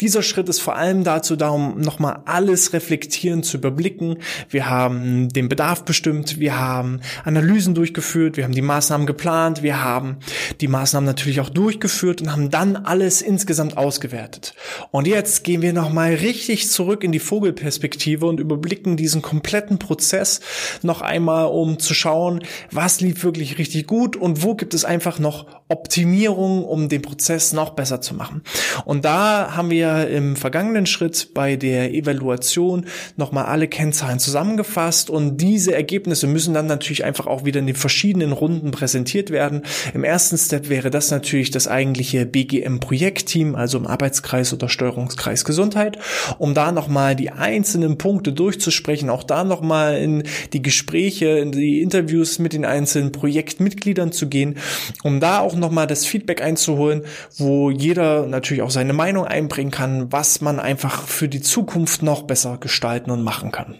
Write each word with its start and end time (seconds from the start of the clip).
Dieser 0.00 0.22
Schritt 0.22 0.48
ist 0.48 0.60
vor 0.60 0.76
allem 0.76 1.04
dazu 1.04 1.36
da, 1.36 1.50
um 1.50 1.80
nochmal 1.80 2.20
alles 2.26 2.72
reflektieren 2.72 3.42
zu 3.42 3.56
überblicken. 3.56 4.16
Wir 4.48 4.68
haben 4.68 5.28
den 5.28 5.48
Bedarf 5.48 5.84
bestimmt, 5.84 6.38
wir 6.38 6.58
haben 6.58 7.00
Analysen 7.24 7.74
durchgeführt, 7.74 8.36
wir 8.36 8.44
haben 8.44 8.54
die 8.54 8.62
Maßnahmen 8.62 9.06
geplant, 9.06 9.62
wir 9.62 9.82
haben 9.82 10.16
die 10.60 10.68
Maßnahmen 10.68 11.06
natürlich 11.06 11.40
auch 11.40 11.48
durchgeführt 11.48 12.20
und 12.20 12.32
haben 12.32 12.50
dann 12.50 12.76
alles 12.76 13.22
insgesamt 13.22 13.76
ausgewertet. 13.76 14.54
Und 14.90 15.06
jetzt 15.06 15.44
gehen 15.44 15.62
wir 15.62 15.72
nochmal 15.72 16.14
richtig 16.14 16.70
zurück 16.70 17.04
in 17.04 17.12
die 17.12 17.18
Vogelperspektive 17.18 18.26
und 18.26 18.40
überblicken 18.40 18.96
diesen 18.96 19.22
kompletten 19.22 19.78
Prozess 19.78 20.40
noch 20.82 21.00
einmal, 21.00 21.46
um 21.46 21.78
zu 21.78 21.94
schauen, 21.94 22.42
was 22.70 23.00
lief 23.00 23.24
wirklich 23.24 23.58
richtig 23.58 23.86
gut, 23.86 24.16
und 24.16 24.42
wo 24.42 24.54
gibt 24.54 24.74
es 24.74 24.84
einfach 24.84 25.18
noch 25.18 25.46
Optimierungen, 25.68 26.64
um 26.64 26.88
den 26.88 27.02
Prozess 27.02 27.52
noch 27.52 27.70
besser 27.70 28.00
zu 28.00 28.14
machen. 28.14 28.42
Und 28.84 29.04
da 29.04 29.56
haben 29.56 29.70
wir 29.70 29.79
im 29.88 30.36
vergangenen 30.36 30.86
Schritt 30.86 31.30
bei 31.34 31.56
der 31.56 31.92
Evaluation 31.92 32.86
nochmal 33.16 33.46
alle 33.46 33.68
Kennzahlen 33.68 34.18
zusammengefasst 34.18 35.10
und 35.10 35.38
diese 35.38 35.74
Ergebnisse 35.74 36.26
müssen 36.26 36.54
dann 36.54 36.66
natürlich 36.66 37.04
einfach 37.04 37.26
auch 37.26 37.44
wieder 37.44 37.60
in 37.60 37.66
den 37.66 37.76
verschiedenen 37.76 38.32
Runden 38.32 38.70
präsentiert 38.70 39.30
werden. 39.30 39.62
Im 39.94 40.04
ersten 40.04 40.38
Step 40.38 40.68
wäre 40.68 40.90
das 40.90 41.10
natürlich 41.10 41.50
das 41.50 41.68
eigentliche 41.68 42.26
BGM-Projektteam, 42.26 43.54
also 43.54 43.78
im 43.78 43.86
Arbeitskreis 43.86 44.52
oder 44.52 44.68
Steuerungskreis 44.68 45.44
Gesundheit, 45.44 45.98
um 46.38 46.54
da 46.54 46.72
nochmal 46.72 47.16
die 47.16 47.30
einzelnen 47.30 47.98
Punkte 47.98 48.32
durchzusprechen, 48.32 49.10
auch 49.10 49.24
da 49.24 49.44
nochmal 49.44 49.98
in 49.98 50.22
die 50.52 50.62
Gespräche, 50.62 51.26
in 51.38 51.52
die 51.52 51.82
Interviews 51.82 52.38
mit 52.38 52.52
den 52.52 52.64
einzelnen 52.64 53.12
Projektmitgliedern 53.12 53.80
Mitgliedern 53.80 54.12
zu 54.12 54.28
gehen, 54.28 54.56
um 55.02 55.20
da 55.20 55.40
auch 55.40 55.54
nochmal 55.54 55.86
das 55.86 56.06
Feedback 56.06 56.42
einzuholen, 56.42 57.02
wo 57.36 57.70
jeder 57.70 58.26
natürlich 58.26 58.62
auch 58.62 58.70
seine 58.70 58.92
Meinung 58.92 59.24
einbringen 59.70 59.80
kann, 59.80 60.12
was 60.12 60.40
man 60.40 60.58
einfach 60.58 61.02
für 61.06 61.28
die 61.28 61.40
Zukunft 61.40 62.02
noch 62.02 62.22
besser 62.22 62.58
gestalten 62.58 63.10
und 63.10 63.22
machen 63.22 63.50
kann. 63.50 63.76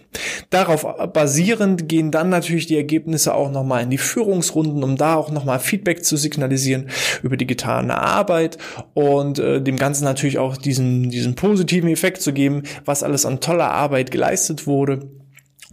Darauf 0.49 0.85
basierend 1.13 1.87
gehen 1.87 2.11
dann 2.11 2.29
natürlich 2.29 2.67
die 2.67 2.77
Ergebnisse 2.77 3.33
auch 3.33 3.51
nochmal 3.51 3.83
in 3.83 3.89
die 3.89 3.97
Führungsrunden, 3.97 4.83
um 4.83 4.95
da 4.95 5.15
auch 5.15 5.31
nochmal 5.31 5.59
Feedback 5.59 6.03
zu 6.03 6.17
signalisieren 6.17 6.89
über 7.23 7.37
die 7.37 7.47
getane 7.47 7.97
Arbeit 7.97 8.57
und 8.93 9.39
äh, 9.39 9.61
dem 9.61 9.77
Ganzen 9.77 10.03
natürlich 10.03 10.37
auch 10.37 10.57
diesen, 10.57 11.09
diesen 11.09 11.35
positiven 11.35 11.89
Effekt 11.89 12.21
zu 12.21 12.33
geben, 12.33 12.63
was 12.85 13.03
alles 13.03 13.25
an 13.25 13.39
toller 13.39 13.71
Arbeit 13.71 14.11
geleistet 14.11 14.67
wurde. 14.67 15.09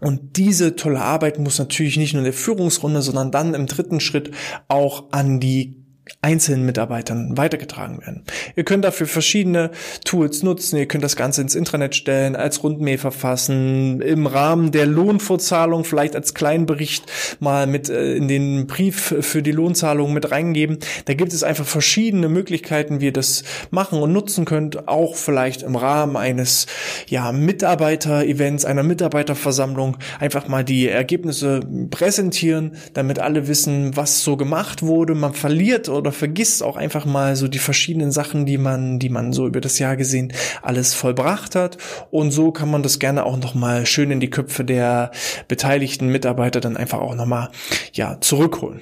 Und 0.01 0.37
diese 0.37 0.77
tolle 0.77 1.01
Arbeit 1.01 1.41
muss 1.41 1.59
natürlich 1.59 1.97
nicht 1.97 2.13
nur 2.13 2.21
in 2.21 2.25
der 2.25 2.33
Führungsrunde, 2.33 3.03
sondern 3.03 3.33
dann 3.33 3.55
im 3.55 3.67
dritten 3.67 3.99
Schritt 3.99 4.31
auch 4.69 5.07
an 5.11 5.41
die 5.41 5.78
einzelnen 6.23 6.65
Mitarbeitern 6.67 7.37
weitergetragen 7.37 8.01
werden. 8.01 8.25
Ihr 8.57 8.65
könnt 8.65 8.85
dafür 8.85 9.07
verschiedene 9.07 9.71
Tools 10.05 10.43
nutzen. 10.43 10.77
Ihr 10.77 10.87
könnt 10.87 11.05
das 11.05 11.17
Ganze 11.17 11.43
ins 11.43 11.55
Intranet 11.55 11.95
stellen, 11.95 12.37
als 12.37 12.63
Rundmail 12.63 12.99
verfassen, 12.99 14.01
im 14.01 14.27
Rahmen 14.27 14.73
der 14.73 14.87
Lohnvorzahlung 14.87 15.85
vielleicht 15.85 16.17
als 16.17 16.35
kleinen 16.35 16.67
Bericht 16.67 17.05
mal 17.41 17.67
mit 17.67 17.89
äh, 17.89 18.15
in 18.15 18.29
den 18.29 18.67
Brief 18.67 19.15
für 19.21 19.43
die 19.43 19.53
Lohnzahlung 19.53 20.13
mit 20.13 20.31
reingeben. 20.31 20.79
Da 21.05 21.15
gibt 21.15 21.33
es 21.33 21.43
einfach 21.43 21.67
verschiedene 21.67 22.29
Möglichkeiten, 22.29 23.01
wie 23.01 23.07
ihr 23.07 23.13
das 23.13 23.45
machen 23.71 24.01
und 24.01 24.13
nutzen 24.13 24.45
könnt. 24.45 24.89
Auch 24.89 25.17
vielleicht 25.17 25.63
im 25.63 25.77
Rahmen 25.77 26.17
eines 26.17 26.67
ja, 27.07 27.33
Mitarbeiter-Events, 27.33 28.65
einer 28.65 28.83
Mitarbeiterversammlung 28.83 29.97
einfach 30.19 30.49
mal 30.49 30.65
die 30.65 30.89
Ergebnisse 30.89 31.61
präsentieren, 31.91 32.77
damit 32.95 33.19
alle 33.19 33.49
wissen, 33.49 33.97
was 33.97 34.23
so 34.23 34.37
gemacht 34.37 34.83
wurde. 34.83 35.15
Man 35.15 35.35
verliert 35.35 35.89
oder 35.99 36.13
vergisst 36.13 36.63
auch 36.63 36.77
einfach 36.77 37.05
mal 37.05 37.37
so 37.37 37.49
die 37.49 37.59
verschiedenen 37.59 38.11
Sachen, 38.11 38.47
die 38.47 38.59
man, 38.59 38.99
die 38.99 39.11
man 39.11 39.33
so 39.33 39.47
über 39.47 39.61
das 39.61 39.79
Jahr 39.79 39.97
gesehen 39.97 40.33
alles 40.63 40.95
vollbracht 40.95 41.55
hat. 41.55 41.79
Und 42.11 42.31
so 42.31 42.53
kann 42.53 42.71
man 42.71 42.83
das 42.83 42.99
gerne 42.99 43.25
auch 43.25 43.37
nochmal 43.37 43.87
schön 43.87 44.11
in 44.11 44.21
die 44.21 44.31
Köpfe 44.31 44.65
der 44.65 45.11
beteiligten 45.49 46.09
Mitarbeiter 46.09 46.61
dann 46.61 46.77
einfach 46.77 47.01
auch 47.01 47.15
nochmal, 47.15 47.51
ja, 47.93 48.21
zurückholen. 48.21 48.81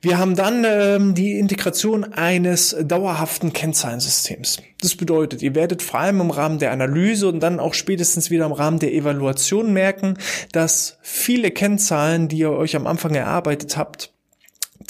Wir 0.00 0.18
haben 0.18 0.36
dann 0.36 0.64
ähm, 0.66 1.14
die 1.14 1.38
Integration 1.38 2.04
eines 2.04 2.76
dauerhaften 2.82 3.52
Kennzahlensystems. 3.52 4.58
Das 4.80 4.96
bedeutet, 4.96 5.42
ihr 5.42 5.54
werdet 5.54 5.82
vor 5.82 6.00
allem 6.00 6.20
im 6.20 6.30
Rahmen 6.30 6.58
der 6.58 6.72
Analyse 6.72 7.28
und 7.28 7.40
dann 7.40 7.60
auch 7.60 7.74
spätestens 7.74 8.30
wieder 8.30 8.46
im 8.46 8.52
Rahmen 8.52 8.78
der 8.78 8.94
Evaluation 8.94 9.72
merken, 9.72 10.14
dass 10.52 10.98
viele 11.02 11.50
Kennzahlen, 11.50 12.28
die 12.28 12.38
ihr 12.38 12.52
euch 12.52 12.76
am 12.76 12.86
Anfang 12.86 13.14
erarbeitet 13.14 13.76
habt, 13.76 14.14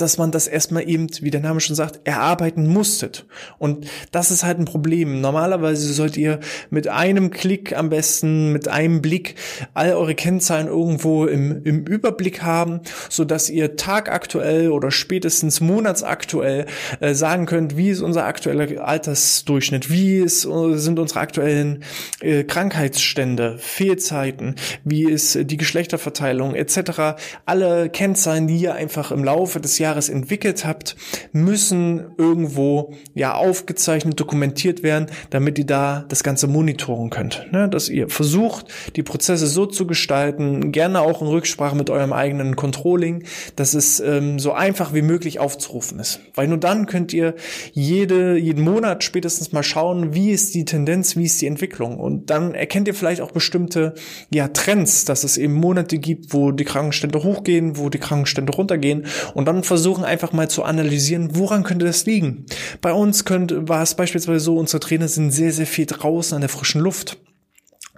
dass 0.00 0.18
man 0.18 0.30
das 0.30 0.46
erstmal 0.46 0.88
eben, 0.88 1.08
wie 1.20 1.30
der 1.30 1.40
Name 1.40 1.60
schon 1.60 1.76
sagt, 1.76 2.00
erarbeiten 2.04 2.66
musstet. 2.66 3.26
Und 3.58 3.86
das 4.12 4.30
ist 4.30 4.44
halt 4.44 4.58
ein 4.58 4.64
Problem. 4.64 5.20
Normalerweise 5.20 5.92
sollt 5.92 6.16
ihr 6.16 6.40
mit 6.70 6.88
einem 6.88 7.30
Klick 7.30 7.76
am 7.76 7.90
besten, 7.90 8.52
mit 8.52 8.68
einem 8.68 9.02
Blick 9.02 9.34
all 9.74 9.92
eure 9.92 10.14
Kennzahlen 10.14 10.68
irgendwo 10.68 11.26
im, 11.26 11.62
im 11.64 11.84
Überblick 11.84 12.42
haben, 12.42 12.80
so 13.08 13.24
dass 13.24 13.50
ihr 13.50 13.76
tagaktuell 13.76 14.70
oder 14.70 14.90
spätestens 14.90 15.60
monatsaktuell 15.60 16.66
äh, 17.00 17.14
sagen 17.14 17.46
könnt, 17.46 17.76
wie 17.76 17.90
ist 17.90 18.00
unser 18.00 18.24
aktueller 18.24 18.86
Altersdurchschnitt, 18.86 19.90
wie 19.90 20.18
ist, 20.18 20.42
sind 20.42 20.98
unsere 20.98 21.20
aktuellen 21.20 21.84
äh, 22.20 22.44
Krankheitsstände, 22.44 23.56
Fehlzeiten, 23.58 24.56
wie 24.84 25.04
ist 25.04 25.38
die 25.42 25.56
Geschlechterverteilung 25.56 26.54
etc. 26.54 27.20
Alle 27.46 27.90
Kennzahlen, 27.90 28.46
die 28.46 28.58
ihr 28.58 28.74
einfach 28.74 29.10
im 29.10 29.24
Laufe 29.24 29.60
des 29.60 29.78
Jahres 29.78 29.89
Jahres 29.90 30.08
entwickelt 30.08 30.64
habt, 30.64 30.94
müssen 31.32 32.12
irgendwo 32.16 32.94
ja 33.14 33.34
aufgezeichnet, 33.34 34.20
dokumentiert 34.20 34.82
werden, 34.84 35.06
damit 35.30 35.58
ihr 35.58 35.66
da 35.66 36.04
das 36.08 36.22
Ganze 36.22 36.46
monitoren 36.46 37.10
könnt. 37.10 37.48
Ne? 37.50 37.68
Dass 37.68 37.88
ihr 37.88 38.08
versucht, 38.08 38.66
die 38.94 39.02
Prozesse 39.02 39.48
so 39.48 39.66
zu 39.66 39.86
gestalten, 39.86 40.70
gerne 40.70 41.00
auch 41.00 41.22
in 41.22 41.28
Rücksprache 41.28 41.74
mit 41.74 41.90
eurem 41.90 42.12
eigenen 42.12 42.54
Controlling, 42.54 43.24
dass 43.56 43.74
es 43.74 43.98
ähm, 43.98 44.38
so 44.38 44.52
einfach 44.52 44.94
wie 44.94 45.02
möglich 45.02 45.40
aufzurufen 45.40 45.98
ist. 45.98 46.20
Weil 46.34 46.46
nur 46.46 46.58
dann 46.58 46.86
könnt 46.86 47.12
ihr 47.12 47.34
jede, 47.72 48.36
jeden 48.36 48.62
Monat 48.62 49.02
spätestens 49.02 49.50
mal 49.50 49.64
schauen, 49.64 50.14
wie 50.14 50.30
ist 50.30 50.54
die 50.54 50.64
Tendenz, 50.64 51.16
wie 51.16 51.24
ist 51.24 51.40
die 51.40 51.46
Entwicklung. 51.46 51.98
Und 51.98 52.30
dann 52.30 52.54
erkennt 52.54 52.86
ihr 52.86 52.94
vielleicht 52.94 53.22
auch 53.22 53.32
bestimmte 53.32 53.94
ja, 54.32 54.46
Trends, 54.48 55.04
dass 55.04 55.24
es 55.24 55.36
eben 55.36 55.54
Monate 55.54 55.98
gibt, 55.98 56.32
wo 56.32 56.52
die 56.52 56.64
Krankenstände 56.64 57.24
hochgehen, 57.24 57.76
wo 57.76 57.88
die 57.88 57.98
Krankenstände 57.98 58.52
runtergehen. 58.52 59.06
Und 59.34 59.46
dann 59.46 59.64
versuchen 59.80 60.04
einfach 60.04 60.32
mal 60.32 60.50
zu 60.50 60.62
analysieren, 60.62 61.30
woran 61.36 61.62
könnte 61.62 61.86
das 61.86 62.04
liegen. 62.04 62.44
Bei 62.82 62.92
uns 62.92 63.24
könnte, 63.24 63.66
war 63.66 63.82
es 63.82 63.94
beispielsweise 63.94 64.40
so, 64.40 64.58
unsere 64.58 64.78
Trainer 64.78 65.08
sind 65.08 65.30
sehr, 65.30 65.52
sehr 65.52 65.66
viel 65.66 65.86
draußen 65.86 66.34
an 66.34 66.42
der 66.42 66.50
frischen 66.50 66.82
Luft. 66.82 67.16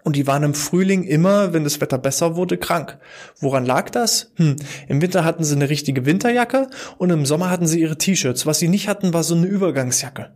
Und 0.04 0.14
die 0.14 0.28
waren 0.28 0.44
im 0.44 0.54
Frühling 0.54 1.02
immer, 1.02 1.52
wenn 1.52 1.64
das 1.64 1.80
Wetter 1.80 1.98
besser 1.98 2.36
wurde, 2.36 2.56
krank. 2.56 2.98
Woran 3.40 3.66
lag 3.66 3.90
das? 3.90 4.30
Hm. 4.36 4.54
Im 4.86 5.02
Winter 5.02 5.24
hatten 5.24 5.42
sie 5.42 5.56
eine 5.56 5.70
richtige 5.70 6.06
Winterjacke 6.06 6.68
und 6.98 7.10
im 7.10 7.26
Sommer 7.26 7.50
hatten 7.50 7.66
sie 7.66 7.80
ihre 7.80 7.98
T-Shirts. 7.98 8.46
Was 8.46 8.60
sie 8.60 8.68
nicht 8.68 8.86
hatten, 8.86 9.12
war 9.12 9.24
so 9.24 9.34
eine 9.34 9.46
Übergangsjacke. 9.46 10.30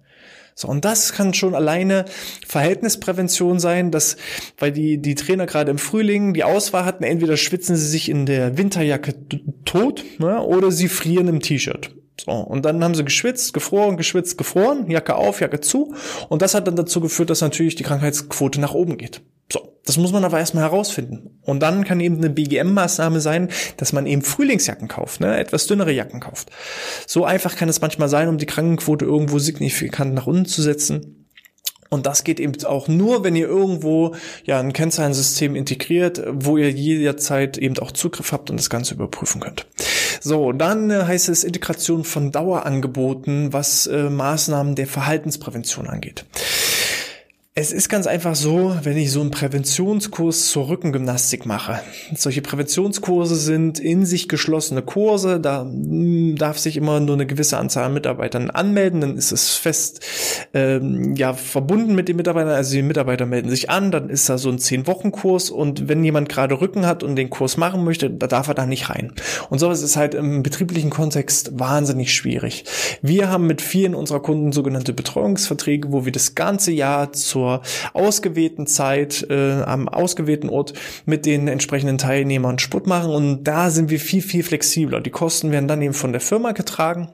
So, 0.59 0.69
und 0.69 0.87
das 0.87 1.13
kann 1.13 1.35
schon 1.35 1.55
alleine 1.55 2.07
Verhältnisprävention 2.47 3.61
sein, 3.61 3.91
dass, 3.91 4.17
weil 4.57 4.73
die, 4.73 4.97
die 4.97 5.15
Trainer 5.15 5.45
gerade 5.45 5.71
im 5.71 5.77
Frühling 5.77 6.33
die 6.33 6.45
Auswahl 6.45 6.87
hatten, 6.87 7.05
entweder 7.05 7.37
schwitzen 7.37 7.77
sie 7.77 7.87
sich 7.87 8.09
in 8.09 8.25
der 8.25 8.57
Winterjacke 8.57 9.15
tot, 9.67 10.03
ne, 10.19 10.41
oder 10.43 10.71
sie 10.73 10.89
frieren 10.89 11.29
im 11.29 11.41
T-Shirt. 11.41 11.95
So, 12.19 12.33
und 12.33 12.65
dann 12.65 12.83
haben 12.83 12.95
sie 12.95 13.05
geschwitzt, 13.05 13.53
gefroren, 13.53 13.99
geschwitzt, 13.99 14.39
gefroren, 14.39 14.91
Jacke 14.91 15.17
auf, 15.17 15.43
Jacke 15.43 15.61
zu. 15.61 15.95
Und 16.31 16.41
das 16.41 16.55
hat 16.55 16.67
dann 16.67 16.77
dazu 16.77 17.03
geführt, 17.03 17.29
dass 17.29 17.43
natürlich 17.43 17.75
die 17.75 17.83
Krankheitsquote 17.83 18.59
nach 18.59 18.73
oben 18.73 18.97
geht. 18.97 19.21
Das 19.87 19.97
muss 19.97 20.13
man 20.13 20.25
aber 20.25 20.39
erstmal 20.39 20.65
herausfinden. 20.65 21.39
Und 21.43 21.61
dann 21.61 21.85
kann 21.85 22.01
eben 22.01 22.17
eine 22.17 22.29
BGM-Maßnahme 22.29 23.21
sein, 23.21 23.49
dass 23.79 23.93
man 23.93 24.07
eben 24.07 24.23
Frühlingsjacken 24.23 24.89
kauft, 24.89 25.21
ne? 25.21 25.39
etwas 25.39 25.67
dünnere 25.67 25.93
Jacken 25.93 26.21
kauft. 26.21 26.51
So 27.07 27.25
einfach 27.25 27.57
kann 27.57 27.69
es 27.69 27.81
manchmal 27.81 28.09
sein, 28.09 28.29
um 28.29 28.37
die 28.37 28.47
Krankenquote 28.47 29.05
irgendwo 29.05 29.39
signifikant 29.39 30.13
nach 30.13 30.27
unten 30.27 30.47
zu 30.47 30.61
setzen. 30.61 31.27
Und 31.89 32.07
das 32.07 32.25
geht 32.25 32.41
eben 32.41 32.53
auch 32.65 32.89
nur, 32.89 33.23
wenn 33.23 33.37
ihr 33.37 33.47
irgendwo 33.47 34.15
ja 34.45 34.59
ein 34.59 34.73
Kennzahlensystem 34.73 35.55
integriert, 35.55 36.23
wo 36.33 36.57
ihr 36.57 36.71
jederzeit 36.71 37.59
eben 37.59 37.79
auch 37.79 37.93
Zugriff 37.93 38.33
habt 38.33 38.51
und 38.51 38.57
das 38.57 38.71
Ganze 38.71 38.95
überprüfen 38.95 39.41
könnt. 39.41 39.67
So, 40.21 40.53
dann 40.53 40.91
äh, 40.91 41.05
heißt 41.05 41.29
es 41.29 41.45
Integration 41.45 42.03
von 42.03 42.33
Dauerangeboten, 42.33 43.53
was 43.53 43.87
äh, 43.87 44.11
Maßnahmen 44.11 44.75
der 44.75 44.87
Verhaltensprävention 44.87 45.87
angeht. 45.87 46.25
Es 47.59 47.73
ist 47.73 47.89
ganz 47.89 48.07
einfach 48.07 48.35
so, 48.35 48.77
wenn 48.83 48.99
ich 48.99 49.11
so 49.11 49.23
einen 49.23 49.31
Präventionskurs 49.31 50.51
zur 50.51 50.69
Rückengymnastik 50.69 51.47
mache. 51.47 51.81
Solche 52.15 52.43
Präventionskurse 52.43 53.35
sind 53.35 53.79
in 53.79 54.05
sich 54.05 54.29
geschlossene 54.29 54.83
Kurse. 54.83 55.41
Da 55.41 55.63
hm, 55.63 56.37
darf 56.37 56.59
sich 56.59 56.77
immer 56.77 57.01
nur 57.01 57.15
eine 57.15 57.25
gewisse 57.25 57.57
Anzahl 57.57 57.85
an 57.85 57.95
Mitarbeitern 57.95 58.51
anmelden. 58.51 59.01
Dann 59.01 59.17
ist 59.17 59.33
es 59.33 59.55
fest 59.55 60.05
ähm, 60.53 61.17
ja 61.17 61.33
verbunden 61.33 61.95
mit 61.95 62.09
den 62.09 62.17
Mitarbeitern. 62.17 62.53
Also 62.53 62.75
die 62.75 62.83
Mitarbeiter 62.83 63.25
melden 63.25 63.49
sich 63.49 63.71
an. 63.71 63.91
Dann 63.91 64.11
ist 64.11 64.29
da 64.29 64.37
so 64.37 64.51
ein 64.51 64.59
zehn 64.59 64.87
Wochen 64.87 65.11
Kurs. 65.11 65.49
Und 65.49 65.89
wenn 65.89 66.05
jemand 66.05 66.29
gerade 66.29 66.61
Rücken 66.61 66.85
hat 66.85 67.03
und 67.03 67.17
den 67.17 67.31
Kurs 67.31 67.57
machen 67.57 67.85
möchte, 67.85 68.11
da 68.11 68.27
darf 68.27 68.49
er 68.49 68.55
da 68.55 68.67
nicht 68.67 68.91
rein. 68.91 69.15
Und 69.49 69.61
sowas 69.61 69.81
ist 69.81 69.97
halt 69.97 70.13
im 70.13 70.43
betrieblichen 70.43 70.91
Kontext 70.91 71.59
wahnsinnig 71.59 72.15
schwierig. 72.15 72.67
Wir 73.01 73.31
haben 73.31 73.47
mit 73.47 73.63
vielen 73.63 73.95
unserer 73.95 74.21
Kunden 74.21 74.53
sogenannte 74.53 74.93
Betreuungsverträge, 74.93 75.91
wo 75.91 76.05
wir 76.05 76.13
das 76.13 76.35
ganze 76.35 76.71
Jahr 76.71 77.15
zur 77.15 77.46
zur 77.47 77.63
ausgewählten 77.93 78.67
Zeit 78.67 79.27
äh, 79.31 79.63
am 79.63 79.89
ausgewählten 79.89 80.49
Ort 80.49 80.73
mit 81.05 81.27
den 81.27 81.49
entsprechenden 81.49 81.99
Teilnehmern 81.99 82.59
Sport 82.59 82.87
machen 82.87 83.11
und 83.11 83.45
da 83.45 83.71
sind 83.71 83.91
wir 83.91 84.01
viel, 84.01 84.23
viel 84.23 84.43
flexibler. 84.43 85.01
Die 85.01 85.11
Kosten 85.11 85.51
werden 85.51 85.69
dann 85.69 85.83
eben 85.83 85.95
von 85.95 86.13
der 86.13 86.21
Firma 86.21 86.53
getragen 86.53 87.09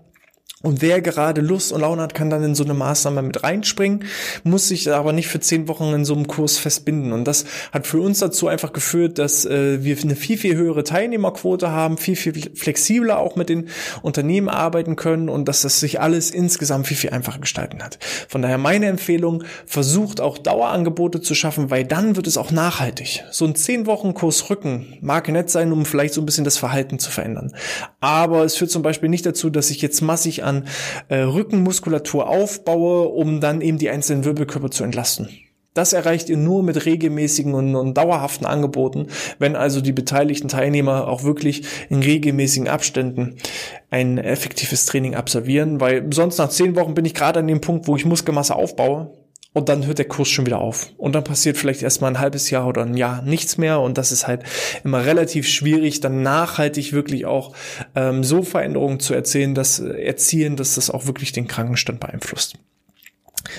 und 0.62 0.80
wer 0.80 1.00
gerade 1.00 1.40
Lust 1.40 1.72
und 1.72 1.80
Laune 1.80 2.02
hat, 2.02 2.14
kann 2.14 2.30
dann 2.30 2.42
in 2.44 2.54
so 2.54 2.64
eine 2.64 2.74
Maßnahme 2.74 3.22
mit 3.22 3.42
reinspringen, 3.42 4.04
muss 4.44 4.68
sich 4.68 4.90
aber 4.90 5.12
nicht 5.12 5.28
für 5.28 5.40
zehn 5.40 5.68
Wochen 5.68 5.92
in 5.92 6.04
so 6.04 6.14
einem 6.14 6.26
Kurs 6.26 6.58
festbinden. 6.58 7.12
Und 7.12 7.24
das 7.24 7.44
hat 7.72 7.86
für 7.86 8.00
uns 8.00 8.20
dazu 8.20 8.46
einfach 8.46 8.72
geführt, 8.72 9.18
dass 9.18 9.44
äh, 9.44 9.82
wir 9.84 9.96
eine 10.02 10.16
viel, 10.16 10.38
viel 10.38 10.56
höhere 10.56 10.84
Teilnehmerquote 10.84 11.70
haben, 11.70 11.98
viel, 11.98 12.16
viel 12.16 12.32
flexibler 12.54 13.18
auch 13.18 13.36
mit 13.36 13.48
den 13.48 13.68
Unternehmen 14.02 14.48
arbeiten 14.48 14.96
können 14.96 15.28
und 15.28 15.48
dass 15.48 15.62
das 15.62 15.80
sich 15.80 16.00
alles 16.00 16.30
insgesamt 16.30 16.86
viel, 16.86 16.96
viel 16.96 17.10
einfacher 17.10 17.40
gestalten 17.40 17.82
hat. 17.82 17.98
Von 18.28 18.42
daher 18.42 18.58
meine 18.58 18.86
Empfehlung, 18.86 19.44
versucht 19.66 20.20
auch 20.20 20.38
Dauerangebote 20.38 21.20
zu 21.20 21.34
schaffen, 21.34 21.70
weil 21.70 21.84
dann 21.84 22.16
wird 22.16 22.26
es 22.26 22.36
auch 22.36 22.50
nachhaltig. 22.50 23.24
So 23.30 23.44
ein 23.44 23.54
zehn 23.54 23.86
Wochen 23.86 24.14
Kurs 24.14 24.48
Rücken 24.50 24.98
mag 25.00 25.28
nett 25.28 25.50
sein, 25.50 25.72
um 25.72 25.84
vielleicht 25.84 26.14
so 26.14 26.20
ein 26.20 26.26
bisschen 26.26 26.44
das 26.44 26.58
Verhalten 26.58 26.98
zu 26.98 27.10
verändern. 27.10 27.54
Aber 28.00 28.44
es 28.44 28.56
führt 28.56 28.70
zum 28.70 28.82
Beispiel 28.82 29.08
nicht 29.08 29.26
dazu, 29.26 29.50
dass 29.50 29.70
ich 29.70 29.82
jetzt 29.82 30.00
massig 30.02 30.44
an 30.44 30.51
an 30.52 30.69
äh, 31.08 31.19
Rückenmuskulatur 31.19 32.28
aufbaue, 32.28 33.08
um 33.08 33.40
dann 33.40 33.60
eben 33.60 33.78
die 33.78 33.90
einzelnen 33.90 34.25
Wirbelkörper 34.25 34.70
zu 34.70 34.84
entlasten. 34.84 35.28
Das 35.75 35.94
erreicht 35.94 36.28
ihr 36.28 36.37
nur 36.37 36.62
mit 36.62 36.84
regelmäßigen 36.84 37.54
und, 37.54 37.75
und, 37.75 37.96
dauerhaften 37.96 38.46
Angeboten, 38.46 39.06
wenn 39.38 39.56
also 39.56 39.81
die 39.81 39.93
beteiligten 39.93 40.49
Teilnehmer 40.49 41.08
auch 41.08 41.22
wirklich 41.22 41.62
in 41.88 42.02
regelmäßigen 42.02 42.69
Abständen 42.69 43.37
ein 43.90 44.19
effektives 44.19 44.84
Training 44.84 45.14
absolvieren, 45.14 45.81
weil 45.81 46.12
sonst 46.12 46.37
nach 46.37 46.50
zehn 46.50 46.76
Wochen 46.76 46.93
bin 46.93 47.06
ich 47.06 47.14
gerade 47.14 47.40
an 47.40 47.46
dem 47.46 47.62
Punkt, 47.62 47.88
wo 47.88 47.96
ich 47.96 48.05
Muskelmasse 48.05 48.55
aufbaue 48.55 49.10
und 49.52 49.69
dann 49.69 49.87
hört 49.87 49.99
der 49.99 50.08
Kurs 50.08 50.28
schon 50.28 50.46
wieder 50.46 50.60
auf. 50.60 50.90
Und 50.96 51.14
dann 51.14 51.25
passiert 51.25 51.58
vielleicht 51.58 51.82
erstmal 51.82 52.12
ein 52.12 52.19
halbes 52.20 52.50
Jahr 52.50 52.66
oder 52.66 52.82
ein 52.82 52.96
Jahr 52.96 53.22
nichts 53.22 53.58
mehr. 53.58 53.81
Und 53.81 53.99
das 53.99 54.10
ist 54.12 54.26
halt 54.26 54.44
immer 54.82 55.04
relativ 55.04 55.46
schwierig, 55.46 56.00
dann 56.00 56.22
nachhaltig 56.22 56.93
wirklich 56.93 57.26
auch 57.26 57.54
ähm, 57.94 58.25
so 58.25 58.43
Veränderungen 58.43 59.00
zu 59.00 59.14
erzählen, 59.14 59.54
dass 59.54 59.78
äh, 59.78 60.02
erzielen, 60.02 60.56
dass 60.56 60.76
das 60.76 60.90
auch 60.90 61.06
wirklich 61.06 61.32
den 61.32 61.49
Krankenstand 61.49 62.00
beeinflusst. 62.00 62.56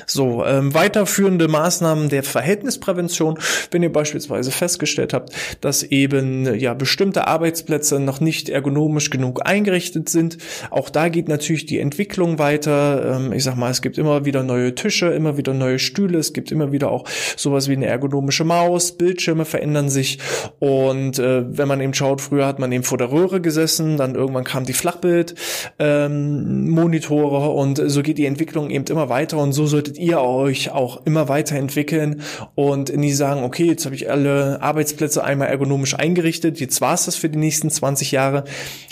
So, 0.06 0.46
ähm, 0.46 0.74
weiterführende 0.74 1.48
Maßnahmen 1.48 2.10
der 2.10 2.24
Verhältnisprävention, 2.24 3.40
wenn 3.72 3.84
ihr 3.84 3.92
beispielsweise 3.92 4.52
festgestellt 4.52 5.14
habt, 5.14 5.34
dass 5.62 5.84
eben 5.84 6.58
ja 6.58 6.74
bestimmte 6.74 7.28
Arbeitsplätze 7.28 8.00
noch 8.00 8.20
nicht 8.20 8.50
ergonomisch 8.50 9.10
genug 9.10 9.46
eingerichtet 9.46 10.10
sind. 10.10 10.38
Auch 10.70 10.90
da 10.90 11.10
geht 11.10 11.28
natürlich 11.28 11.66
die 11.66 11.80
Entwicklung 11.80 12.40
weiter. 12.40 13.18
Ähm, 13.18 13.34
ich 13.34 13.44
sag 13.44 13.56
mal, 13.56 13.72
es 13.72 13.82
gibt 13.82 13.98
immer 13.98 14.26
wieder 14.26 14.44
neue 14.44 14.76
Tische, 14.76 15.08
immer 15.08 15.38
wieder 15.38 15.54
neue 15.54 15.80
Stühle, 15.80 16.20
es 16.20 16.34
gibt 16.34 16.52
immer 16.52 16.72
wieder 16.72 16.92
auch 16.92 17.06
sowas 17.36 17.68
wie 17.68 17.74
eine 17.74 17.88
ergonomische 17.88 18.44
Maus, 18.44 18.98
Bildschirme 18.98 19.46
verändern 19.46 19.90
sich 19.90 20.20
und 20.60 21.20
äh, 21.20 21.44
wenn 21.58 21.68
man 21.68 21.82
eben 21.82 21.94
schaut, 21.94 22.22
früher 22.22 22.46
hat 22.46 22.60
man 22.60 22.72
eben 22.72 22.84
vor 22.84 22.98
der 22.98 23.12
Röhre 23.12 23.42
gesessen, 23.42 23.98
dann 23.98 24.16
irgendwann 24.16 24.44
kam 24.44 24.66
die 24.66 24.74
Flachbildmonitore 24.74 27.46
ähm, 27.46 27.52
und 27.52 27.82
so 27.86 28.02
geht 28.02 28.18
die 28.18 28.26
Entwicklung 28.26 28.70
eben 28.70 28.86
immer 28.86 29.10
weiter 29.10 29.38
und 29.38 29.54
so 29.54 29.66
solltet 29.84 29.98
ihr 29.98 30.22
euch 30.22 30.72
auch 30.72 31.06
immer 31.06 31.28
weiterentwickeln 31.28 32.22
und 32.56 32.96
nie 32.96 33.12
sagen, 33.12 33.44
okay, 33.44 33.66
jetzt 33.66 33.84
habe 33.84 33.96
ich 33.96 34.10
alle 34.10 34.62
Arbeitsplätze 34.62 35.22
einmal 35.22 35.50
ergonomisch 35.50 35.94
eingerichtet, 36.00 36.62
jetzt 36.62 36.80
war 36.80 36.94
es 36.94 37.04
das 37.04 37.18
für 37.18 37.28
die 37.30 37.38
nächsten 37.38 37.70
20 37.70 38.14
Jahre, 38.14 38.46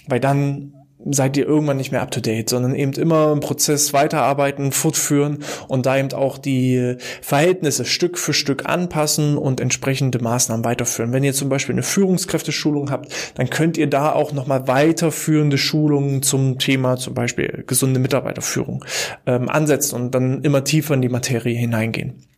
weil 0.08 0.20
dann 0.20 0.74
seid 1.10 1.38
ihr 1.38 1.48
irgendwann 1.48 1.78
nicht 1.78 1.92
mehr 1.92 2.02
up 2.02 2.12
to 2.12 2.20
date, 2.20 2.50
sondern 2.50 2.76
eben 2.76 2.94
immer 2.94 3.32
im 3.32 3.40
Prozess 3.40 3.94
weiterarbeiten, 3.94 4.72
fortführen 4.72 5.40
und 5.68 5.86
da 5.86 5.98
eben 5.98 6.12
auch 6.14 6.38
die 6.38 6.96
Verhältnisse 7.22 7.86
Stück 7.86 8.18
für 8.18 8.34
Stück 8.34 8.68
anpassen 8.68 9.38
und 9.38 9.60
entsprechende 9.60 10.20
Maßnahmen 10.20 10.66
weiterführen. 10.66 11.14
Wenn 11.14 11.24
ihr 11.24 11.34
zum 11.34 11.50
Beispiel 11.50 11.74
eine 11.74 11.84
Führungskräfteschulung 11.84 12.92
habt, 12.92 13.14
dann 13.36 13.50
könnt 13.50 13.78
ihr 13.78 13.88
da 13.88 14.12
auch 14.12 14.32
nochmal 14.32 14.68
weiterführende 14.68 15.58
Schulungen 15.58 16.22
zum 16.22 16.60
Thema 16.60 16.98
zum 16.98 17.14
Beispiel 17.14 17.64
gesunde 17.68 18.00
Mitarbeiterführung 18.00 18.86
ähm, 19.26 19.50
ansetzen 19.50 19.96
und 19.96 20.16
dann 20.16 20.42
immer 20.44 20.64
tiefer 20.64 20.94
in 20.94 21.02
die 21.02 21.10
Materie 21.10 21.58
hineingehen. 21.58 22.31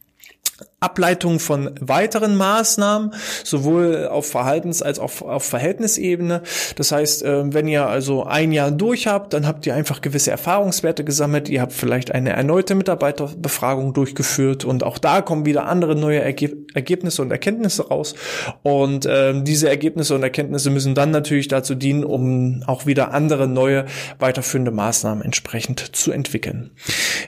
Ableitung 0.83 1.39
von 1.39 1.71
weiteren 1.79 2.35
Maßnahmen, 2.35 3.13
sowohl 3.43 4.07
auf 4.07 4.29
Verhaltens- 4.33 4.83
als 4.83 4.99
auch 4.99 5.21
auf 5.21 5.43
Verhältnisebene. 5.43 6.41
Das 6.75 6.91
heißt, 6.91 7.23
ähm, 7.25 7.53
wenn 7.53 7.67
ihr 7.67 7.87
also 7.87 8.23
ein 8.25 8.51
Jahr 8.51 8.71
durch 8.71 9.07
habt, 9.07 9.33
dann 9.33 9.47
habt 9.47 9.65
ihr 9.65 9.75
einfach 9.75 10.01
gewisse 10.01 10.31
Erfahrungswerte 10.31 11.03
gesammelt. 11.03 11.49
Ihr 11.49 11.61
habt 11.61 11.73
vielleicht 11.73 12.11
eine 12.11 12.31
erneute 12.31 12.75
Mitarbeiterbefragung 12.75 13.93
durchgeführt 13.93 14.65
und 14.65 14.83
auch 14.83 14.97
da 14.97 15.21
kommen 15.21 15.45
wieder 15.45 15.67
andere 15.67 15.95
neue 15.95 16.21
Ergebnisse 16.21 17.21
und 17.21 17.31
Erkenntnisse 17.31 17.87
raus. 17.87 18.15
Und 18.61 19.07
ähm, 19.09 19.43
diese 19.43 19.69
Ergebnisse 19.69 20.15
und 20.15 20.23
Erkenntnisse 20.23 20.69
müssen 20.69 20.95
dann 20.95 21.11
natürlich 21.11 21.47
dazu 21.47 21.75
dienen, 21.75 22.03
um 22.03 22.63
auch 22.67 22.85
wieder 22.85 23.13
andere 23.13 23.47
neue 23.47 23.85
weiterführende 24.19 24.71
Maßnahmen 24.71 25.23
entsprechend 25.23 25.95
zu 25.95 26.11
entwickeln. 26.11 26.71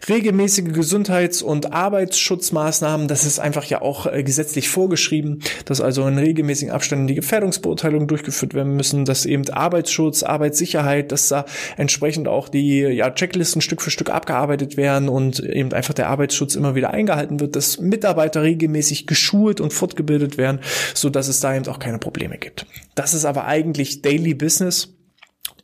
Regelmäßige 0.10 0.74
Gesundheits- 0.74 1.42
und 1.42 1.74
Arbeitsschutzmaßnahmen, 1.74 3.08
das 3.08 3.26
ist 3.26 3.40
einfach 3.46 3.64
ja 3.66 3.82
auch 3.82 4.08
äh, 4.08 4.24
gesetzlich 4.24 4.70
vorgeschrieben, 4.70 5.40
dass 5.66 5.80
also 5.80 6.08
in 6.08 6.18
regelmäßigen 6.18 6.74
Abständen 6.74 7.08
die 7.08 7.16
Gefährdungsbeurteilungen 7.16 8.08
durchgeführt 8.08 8.54
werden 8.54 8.76
müssen, 8.76 9.06
dass 9.06 9.26
eben 9.26 9.48
Arbeitsschutz, 9.50 10.24
Arbeitssicherheit, 10.24 11.12
dass 11.12 11.30
da 11.30 11.46
entsprechend 11.78 12.28
auch 12.28 12.50
die 12.50 12.80
ja, 12.80 13.12
Checklisten 13.12 13.62
Stück 13.62 13.82
für 13.82 13.92
Stück 13.92 14.10
abgearbeitet 14.10 14.76
werden 14.76 15.08
und 15.08 15.40
eben 15.40 15.72
einfach 15.72 15.94
der 15.94 16.10
Arbeitsschutz 16.10 16.56
immer 16.56 16.76
wieder 16.76 16.92
eingehalten 16.92 17.40
wird, 17.40 17.56
dass 17.56 17.80
Mitarbeiter 17.80 18.42
regelmäßig 18.42 19.08
geschult 19.08 19.62
und 19.62 19.72
fortgebildet 19.72 20.38
werden, 20.38 20.60
so 20.94 21.10
dass 21.10 21.28
es 21.28 21.40
da 21.40 21.56
eben 21.56 21.68
auch 21.68 21.80
keine 21.80 22.00
Probleme 22.00 22.38
gibt. 22.38 22.66
Das 22.96 23.14
ist 23.14 23.26
aber 23.26 23.46
eigentlich 23.46 24.02
Daily 24.02 24.34
Business 24.34 24.96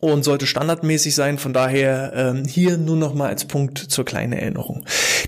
und 0.01 0.23
sollte 0.23 0.47
standardmäßig 0.47 1.15
sein. 1.15 1.37
Von 1.37 1.53
daher 1.53 2.11
ähm, 2.15 2.43
hier 2.43 2.77
nur 2.77 2.97
noch 2.97 3.13
mal 3.13 3.29
als 3.29 3.45
Punkt 3.45 3.77
zur 3.77 4.03
kleinen 4.03 4.33
Erinnerung. 4.33 4.83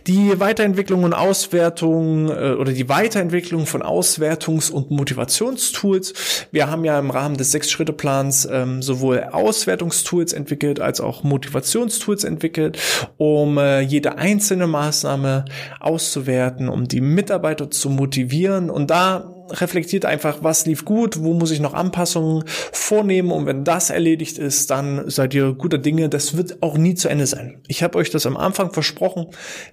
Die 0.08 0.40
Weiterentwicklung 0.40 1.04
und 1.04 1.14
Auswertung 1.14 2.30
äh, 2.30 2.56
oder 2.60 2.74
die 2.74 2.90
Weiterentwicklung 2.90 3.68
von 3.68 3.84
Auswertungs- 3.84 4.72
und 4.72 4.90
Motivationstools. 4.92 6.14
Wir 6.52 6.70
haben 6.70 6.84
ja 6.84 7.00
im 7.00 7.12
Rahmen 7.12 7.38
des 7.38 7.52
Sechs-Schritte-Plans 7.52 8.50
ähm, 8.52 8.82
sowohl 8.82 9.24
Auswertungstools 9.32 10.34
entwickelt 10.34 10.82
als 10.82 11.00
auch 11.00 11.24
Motivationstools 11.24 12.24
entwickelt, 12.24 12.80
um 13.18 13.60
äh, 13.60 13.82
jede 13.82 14.18
einzelne 14.18 14.66
Maßnahme 14.66 15.46
auszuwerten, 15.80 16.68
um 16.68 16.88
die 16.88 17.02
Mitarbeiter 17.02 17.70
zu 17.70 17.92
motivieren. 17.92 18.72
Und 18.72 18.90
da 18.90 19.30
reflektiert 19.50 20.06
einfach, 20.06 20.38
was 20.42 20.66
lief 20.66 20.86
gut, 20.86 21.22
wo 21.22 21.34
muss 21.34 21.52
ich 21.52 21.60
noch 21.60 21.74
Anpassungen 21.74 22.44
vornehmen 22.72 23.32
und 23.32 23.46
wenn 23.46 23.64
das 23.64 23.90
erledigt 23.90 24.38
ist, 24.38 24.63
dann 24.68 25.10
seid 25.10 25.34
ihr 25.34 25.54
guter 25.54 25.78
Dinge. 25.78 26.10
Das 26.10 26.38
wird 26.38 26.62
auch 26.62 26.78
nie 26.78 26.96
zu 26.96 27.10
Ende 27.10 27.28
sein. 27.28 27.62
Ich 27.68 27.84
habe 27.84 27.98
euch 27.98 28.10
das 28.10 28.26
am 28.26 28.38
Anfang 28.38 28.72
versprochen. 28.72 29.28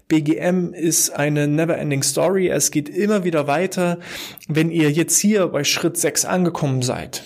BGM 0.09 0.73
ist 0.73 1.11
eine 1.11 1.47
never-ending 1.47 2.02
Story. 2.02 2.49
Es 2.49 2.70
geht 2.70 2.88
immer 2.88 3.25
wieder 3.25 3.47
weiter. 3.47 3.99
Wenn 4.49 4.70
ihr 4.70 4.90
jetzt 4.90 5.18
hier 5.18 5.47
bei 5.49 5.64
Schritt 5.64 5.97
6 5.97 6.25
angekommen 6.25 6.82
seid, 6.82 7.23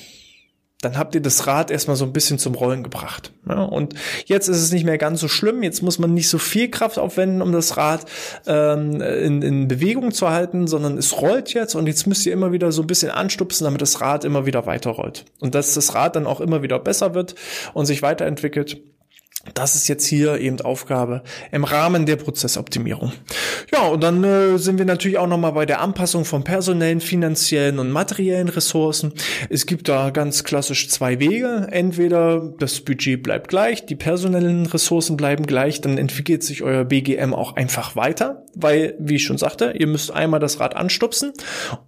dann 0.85 0.99
habt 0.99 1.14
ihr 1.14 1.21
das 1.23 1.47
Rad 1.47 1.71
erstmal 1.71 1.97
so 1.97 2.05
ein 2.05 2.12
bisschen 2.12 2.38
zum 2.38 2.55
Rollen 2.55 2.83
gebracht. 2.83 3.33
Ja, 3.49 3.62
und 3.62 3.95
jetzt 4.26 4.49
ist 4.49 4.61
es 4.61 4.73
nicht 4.73 4.85
mehr 4.85 4.99
ganz 4.99 5.21
so 5.21 5.29
schlimm. 5.29 5.62
Jetzt 5.62 5.83
muss 5.83 5.99
man 5.99 6.14
nicht 6.14 6.29
so 6.29 6.38
viel 6.38 6.71
Kraft 6.71 6.99
aufwenden, 6.99 7.43
um 7.43 7.53
das 7.53 7.76
Rad 7.76 8.05
ähm, 8.47 9.00
in, 9.00 9.43
in 9.43 9.69
Bewegung 9.69 10.12
zu 10.12 10.31
halten, 10.31 10.67
sondern 10.67 10.99
es 10.99 11.21
rollt 11.21 11.55
jetzt 11.55 11.75
und 11.75 11.87
jetzt 11.87 12.07
müsst 12.07 12.26
ihr 12.26 12.33
immer 12.33 12.53
wieder 12.53 12.73
so 12.73 12.83
ein 12.83 12.87
bisschen 12.87 13.11
anstupsen, 13.11 13.64
damit 13.64 13.81
das 13.81 14.00
Rad 14.00 14.25
immer 14.25 14.47
wieder 14.47 14.67
weiterrollt. 14.67 15.25
Und 15.41 15.55
dass 15.55 15.75
das 15.75 15.95
Rad 15.95 16.17
dann 16.17 16.26
auch 16.26 16.41
immer 16.41 16.62
wieder 16.62 16.79
besser 16.79 17.14
wird 17.14 17.35
und 17.73 17.87
sich 17.87 18.03
weiterentwickelt. 18.03 18.81
Das 19.52 19.74
ist 19.74 19.88
jetzt 19.88 20.06
hier 20.06 20.40
eben 20.40 20.60
Aufgabe 20.62 21.22
im 21.52 21.64
Rahmen 21.64 22.06
der 22.06 22.16
Prozessoptimierung. 22.16 23.12
Ja, 23.72 23.88
und 23.88 24.02
dann 24.02 24.24
äh, 24.24 24.58
sind 24.58 24.78
wir 24.78 24.86
natürlich 24.86 25.18
auch 25.18 25.26
nochmal 25.26 25.52
bei 25.52 25.66
der 25.66 25.80
Anpassung 25.80 26.24
von 26.24 26.44
personellen, 26.44 27.00
finanziellen 27.00 27.78
und 27.78 27.90
materiellen 27.90 28.48
Ressourcen. 28.48 29.12
Es 29.50 29.66
gibt 29.66 29.88
da 29.88 30.10
ganz 30.10 30.44
klassisch 30.44 30.88
zwei 30.88 31.20
Wege. 31.20 31.68
Entweder 31.70 32.52
das 32.58 32.80
Budget 32.80 33.22
bleibt 33.22 33.48
gleich, 33.48 33.84
die 33.84 33.96
personellen 33.96 34.66
Ressourcen 34.66 35.16
bleiben 35.16 35.46
gleich, 35.46 35.80
dann 35.80 35.98
entwickelt 35.98 36.42
sich 36.42 36.62
euer 36.62 36.84
BGM 36.84 37.34
auch 37.34 37.56
einfach 37.56 37.96
weiter, 37.96 38.44
weil, 38.54 38.94
wie 38.98 39.16
ich 39.16 39.24
schon 39.24 39.38
sagte, 39.38 39.74
ihr 39.76 39.86
müsst 39.86 40.12
einmal 40.12 40.40
das 40.40 40.60
Rad 40.60 40.76
anstupsen 40.76 41.32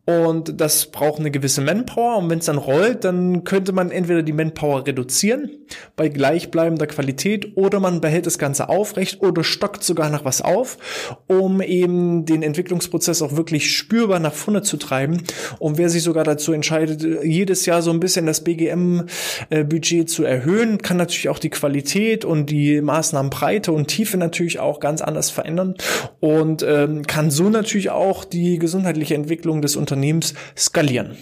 und 0.05 0.61
das 0.61 0.87
braucht 0.87 1.21
eine 1.21 1.31
gewisse 1.31 1.61
Manpower 1.61 2.19
und 2.19 2.31
wenn 2.31 2.39
es 2.41 2.47
dann 2.47 2.59
rollt, 2.59 3.05
dann 3.05 3.45
könnte 3.45 3.73
man 3.73 3.91
entweder 3.91 4.23
die 4.23 4.33
Manpower 4.33 4.87
reduzieren 4.87 5.51
bei 5.97 6.09
gleichbleibender 6.09 6.87
Qualität 6.87 7.46
oder 7.55 7.81
man 7.81 8.01
behält 8.01 8.27
das 8.27 8.39
Ganze 8.39 8.69
aufrecht 8.69 9.23
oder 9.23 9.45
stockt 9.45 9.85
sogar 9.85 10.11
noch 10.11 10.25
was 10.25 10.43
auf, 10.43 10.79
um 11.27 11.61
eben 11.63 12.25
den 12.25 12.43
Entwicklungsprozess 12.43 13.23
auch 13.23 13.37
wirklich 13.37 13.77
spürbar 13.77 14.19
nach 14.19 14.33
vorne 14.33 14.63
zu 14.63 14.77
treiben. 14.77 15.23
Und 15.59 15.79
wer 15.79 15.89
sich 15.89 16.03
sogar 16.03 16.25
dazu 16.25 16.53
entscheidet, 16.53 17.03
jedes 17.25 17.67
Jahr 17.67 17.83
so 17.83 17.91
ein 17.91 18.01
bisschen 18.01 18.27
das 18.27 18.43
BGM-Budget 18.45 20.09
zu 20.09 20.25
erhöhen, 20.25 20.79
kann 20.79 20.97
natürlich 20.97 21.29
auch 21.29 21.39
die 21.39 21.51
Qualität 21.51 22.25
und 22.25 22.51
die 22.51 22.81
Maßnahmenbreite 22.81 23.73
und 23.73 23.89
Tiefe 23.89 24.17
natürlich 24.17 24.59
auch 24.59 24.81
ganz 24.81 25.03
anders 25.03 25.31
verändern 25.31 25.75
und 26.21 26.63
ähm, 26.63 27.07
kann 27.07 27.31
so 27.31 27.49
natürlich 27.49 27.91
auch 27.91 28.25
die 28.25 28.59
gesundheitliche 28.59 29.15
Entwicklung 29.15 29.63
des 29.63 29.77
Unternehmens 29.77 30.35
skalieren. 30.57 31.17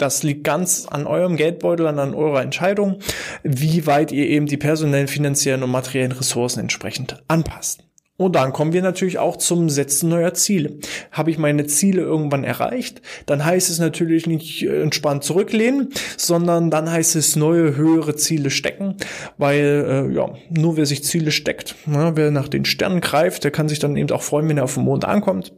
Das 0.00 0.22
liegt 0.22 0.44
ganz 0.44 0.86
an 0.86 1.06
eurem 1.06 1.36
Geldbeutel, 1.36 1.86
an 1.86 2.14
eurer 2.14 2.40
Entscheidung, 2.40 3.00
wie 3.42 3.86
weit 3.86 4.12
ihr 4.12 4.26
eben 4.28 4.46
die 4.46 4.56
personellen, 4.56 5.08
finanziellen 5.08 5.62
und 5.62 5.70
materiellen 5.70 6.12
Ressourcen 6.12 6.60
entsprechend 6.60 7.22
anpasst. 7.28 7.84
Und 8.16 8.34
dann 8.34 8.54
kommen 8.54 8.72
wir 8.72 8.80
natürlich 8.80 9.18
auch 9.18 9.36
zum 9.36 9.68
Setzen 9.68 10.08
neuer 10.08 10.32
Ziele. 10.32 10.78
Habe 11.12 11.30
ich 11.30 11.36
meine 11.36 11.66
Ziele 11.66 12.00
irgendwann 12.00 12.44
erreicht, 12.44 13.02
dann 13.26 13.44
heißt 13.44 13.68
es 13.68 13.78
natürlich 13.78 14.26
nicht 14.26 14.62
entspannt 14.62 15.22
zurücklehnen, 15.22 15.90
sondern 16.16 16.70
dann 16.70 16.90
heißt 16.90 17.16
es 17.16 17.36
neue, 17.36 17.76
höhere 17.76 18.16
Ziele 18.16 18.48
stecken, 18.48 18.96
weil 19.36 20.08
äh, 20.10 20.14
ja, 20.14 20.30
nur 20.48 20.78
wer 20.78 20.86
sich 20.86 21.04
Ziele 21.04 21.30
steckt, 21.30 21.74
na, 21.84 22.16
wer 22.16 22.30
nach 22.30 22.48
den 22.48 22.64
Sternen 22.64 23.02
greift, 23.02 23.44
der 23.44 23.50
kann 23.50 23.68
sich 23.68 23.80
dann 23.80 23.96
eben 23.96 24.10
auch 24.12 24.22
freuen, 24.22 24.48
wenn 24.48 24.56
er 24.56 24.64
auf 24.64 24.74
dem 24.74 24.84
Mond 24.84 25.04
ankommt. 25.04 25.52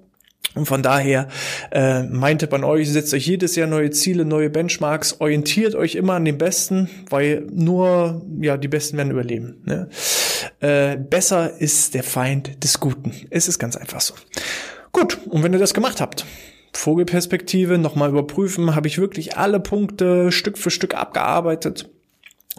Und 0.55 0.67
von 0.67 0.83
daher 0.83 1.29
äh, 1.71 2.03
meinte 2.03 2.47
man 2.51 2.63
euch, 2.63 2.91
setzt 2.91 3.15
euch 3.15 3.27
jedes 3.27 3.57
Jahr 3.57 3.67
neue 3.67 3.91
Ziele, 3.91 4.25
neue 4.25 4.51
Benchmarks, 4.51 5.21
orientiert 5.21 5.75
euch 5.75 5.95
immer 5.95 6.15
an 6.15 6.25
den 6.25 6.37
Besten, 6.37 6.91
weil 7.09 7.47
nur 7.51 8.23
ja 8.41 8.57
die 8.57 8.69
Besten 8.69 8.99
werden 8.99 9.11
überleben. 9.11 9.63
Ne? 9.65 9.89
Äh, 10.61 10.97
besser 10.97 11.59
ist 11.59 11.95
der 11.95 12.03
Feind 12.03 12.63
des 12.63 12.81
Guten. 12.81 13.13
Es 13.31 13.49
ist 13.49 13.59
ganz 13.59 13.77
einfach 13.77 14.01
so. 14.01 14.15
Gut, 14.93 15.19
und 15.27 15.43
wenn 15.43 15.55
ihr 15.55 15.59
das 15.59 15.73
gemacht 15.73 16.01
habt, 16.01 16.27
Vogelperspektive 16.75 17.79
nochmal 17.79 18.11
überprüfen, 18.11 18.75
habe 18.75 18.89
ich 18.89 18.99
wirklich 18.99 19.37
alle 19.37 19.61
Punkte 19.61 20.33
Stück 20.33 20.59
für 20.59 20.71
Stück 20.71 20.95
abgearbeitet 20.95 21.89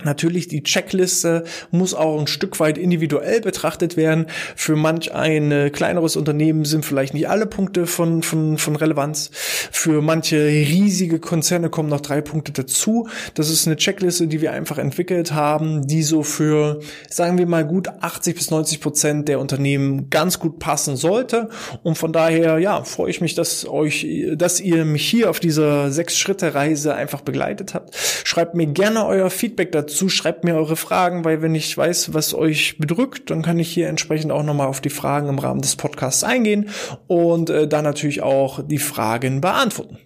Natürlich, 0.02 0.48
die 0.48 0.64
Checkliste 0.64 1.44
muss 1.70 1.94
auch 1.94 2.20
ein 2.20 2.26
Stück 2.26 2.60
weit 2.60 2.80
individuell 2.80 3.42
betrachtet 3.42 3.96
werden. 3.96 4.26
Für 4.56 4.76
manch 4.76 5.14
ein 5.14 5.52
äh, 5.52 5.70
kleineres 5.70 6.16
Unternehmen 6.16 6.66
sind 6.66 6.84
vielleicht 6.84 7.14
nicht 7.14 7.30
alle 7.30 7.46
Punkte 7.46 7.86
von, 7.86 8.24
von, 8.24 8.58
von 8.58 8.76
Relevanz. 8.76 9.30
Für 9.72 10.02
manche 10.02 10.48
riesige 10.48 11.20
Konzerne 11.20 11.70
kommen 11.70 11.90
noch 11.90 12.02
drei 12.02 12.22
Punkte 12.22 12.52
dazu. 12.54 13.08
Das 13.36 13.52
ist 13.52 13.68
eine 13.68 13.76
Checkliste, 13.76 14.26
die 14.26 14.42
wir 14.42 14.52
einfach 14.52 14.80
entwickelt 14.80 15.32
haben, 15.32 15.86
die 15.86 16.02
so 16.02 16.24
für, 16.24 16.80
sagen 17.08 17.38
wir 17.38 17.46
mal, 17.46 17.64
gut 17.64 17.88
80 17.88 18.36
bis 18.36 18.50
90 18.50 18.82
Prozent 18.82 19.28
der 19.28 19.40
Unternehmen 19.40 20.10
ganz 20.10 20.40
gut 20.40 20.58
passen 20.58 20.96
sollte. 20.96 21.50
Und 21.84 22.00
von 22.00 22.12
daher, 22.12 22.58
ja, 22.58 22.84
freue 22.84 23.12
ich 23.12 23.22
mich, 23.22 23.36
dass 23.36 23.68
euch, 23.68 24.08
dass 24.36 24.60
ihr 24.60 24.86
mich 24.86 25.08
hier 25.08 25.30
auf 25.30 25.40
dieser 25.40 25.92
Sechs-Schritte-Reise 25.92 26.96
einfach 26.96 27.22
begleitet 27.22 27.76
habt. 27.76 27.96
Schreibt 28.24 28.56
mir 28.56 28.66
gerne 28.66 29.06
euer 29.06 29.30
Feedback 29.30 29.72
dazu 29.72 29.83
dazu, 29.84 30.10
schreibt 30.10 30.44
mir 30.44 30.56
eure 30.56 30.76
Fragen, 30.76 31.26
weil 31.26 31.42
wenn 31.42 31.56
ich 31.56 31.78
weiß, 31.78 32.14
was 32.14 32.34
euch 32.34 32.78
bedrückt, 32.78 33.30
dann 33.30 33.42
kann 33.42 33.60
ich 33.60 33.70
hier 33.70 33.88
entsprechend 33.88 34.32
auch 34.32 34.44
nochmal 34.44 34.68
auf 34.68 34.82
die 34.82 34.90
Fragen 34.90 35.30
im 35.30 35.40
Rahmen 35.40 35.62
des 35.62 35.76
Podcasts 35.76 36.24
eingehen 36.24 36.70
und 37.08 37.50
äh, 37.50 37.68
dann 37.68 37.84
natürlich 37.84 38.22
auch 38.22 38.66
die 38.66 38.80
Fragen 38.80 39.42
beantworten. 39.42 39.98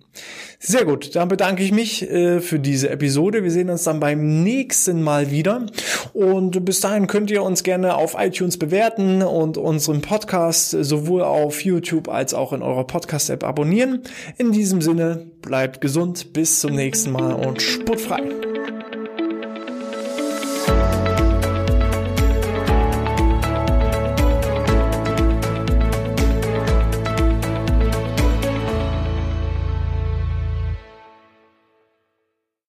Sehr 0.60 0.86
gut, 0.86 1.15
dann 1.15 1.27
bedanke 1.27 1.62
ich 1.62 1.72
mich 1.72 2.10
äh, 2.10 2.39
für 2.39 2.57
diese 2.57 2.89
Episode. 2.89 3.43
Wir 3.43 3.51
sehen 3.51 3.69
uns 3.69 3.84
dann 3.84 4.00
beim 4.00 4.43
nächsten 4.43 5.03
Mal 5.03 5.29
wieder. 5.29 5.67
Und 6.13 6.65
bis 6.65 6.79
dahin 6.79 7.05
könnt 7.05 7.29
ihr 7.29 7.43
uns 7.43 7.62
gerne 7.62 7.96
auf 7.96 8.15
iTunes 8.17 8.57
bewerten 8.57 9.22
und 9.22 9.60
unseren 9.60 10.01
Podcast 10.01 10.72
sowohl 10.72 11.22
auf 11.22 11.63
YouTube 11.63 12.10
als 12.10 12.34
auch 12.34 12.53
in 12.53 12.63
eurer 12.63 12.88
Podcast-App 12.88 13.43
abonnieren. 13.43 14.01
In 14.39 14.51
diesem 14.51 14.81
Sinne, 14.81 15.27
bleibt 15.43 15.79
gesund, 15.79 16.34
bis 16.34 16.60
zum 16.62 16.74
nächsten 16.74 17.12
Mal 17.12 17.34
und 17.34 17.62
sportfrei. 17.62 18.24